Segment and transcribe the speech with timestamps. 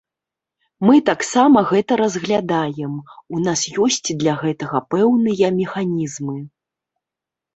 [0.89, 2.93] Мы таксама гэта разглядаем,
[3.37, 6.37] у нас ёсць для гэтага пэўныя механізмы.